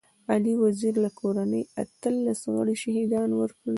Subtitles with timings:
[0.31, 3.69] علي وزير له کورنۍ اتلس غړي شهيدان ورکړي.